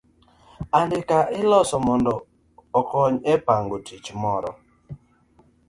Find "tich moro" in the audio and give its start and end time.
3.87-4.51